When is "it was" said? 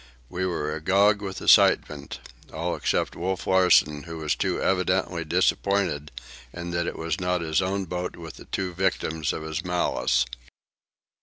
6.87-7.21